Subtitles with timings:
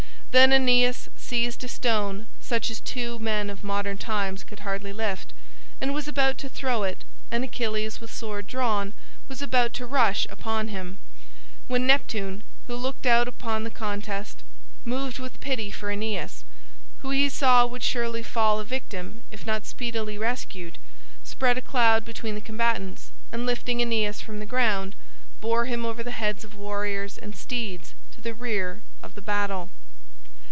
[0.31, 5.33] Then Aeneas seized a stone, such as two men of modern times could hardly lift,
[5.81, 8.93] and was about to throw it, and Achilles, with sword drawn,
[9.27, 10.99] was about to rush upon him,
[11.67, 14.41] when Neptune, who looked out upon the contest,
[14.85, 16.45] moved with pity for Aeneas,
[17.01, 20.77] who he saw would surely fall a victim if not speedily rescued,
[21.25, 24.95] spread a cloud between the combatants, and lifting Aeneas from the ground,
[25.41, 29.69] bore him over the heads of warriors and steeds to the rear of the battle.